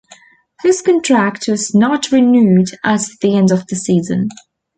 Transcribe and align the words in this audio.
His 0.63 0.81
contract 0.81 1.47
was 1.47 1.75
not 1.75 2.11
renewed 2.11 2.69
at 2.83 3.01
the 3.21 3.37
end 3.37 3.51
of 3.51 3.67
the 3.67 3.75
season. 3.75 4.29